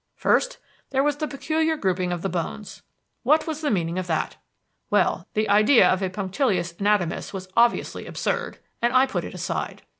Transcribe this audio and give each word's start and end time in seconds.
First, 0.15 0.57
there 0.89 1.03
was 1.03 1.17
the 1.17 1.27
peculiar 1.27 1.77
grouping 1.77 2.11
of 2.11 2.23
the 2.23 2.27
bones. 2.27 2.81
What 3.21 3.45
was 3.45 3.61
the 3.61 3.69
meaning 3.69 3.99
of 3.99 4.07
that? 4.07 4.35
Well, 4.89 5.27
the 5.35 5.47
idea 5.47 5.87
of 5.87 6.01
a 6.01 6.09
punctilious 6.09 6.73
anatomist 6.79 7.35
was 7.35 7.47
obviously 7.55 8.07
absurd, 8.07 8.57
and 8.81 8.93
I 8.93 9.05
put 9.05 9.23
it 9.25 9.35
aside. 9.35 9.83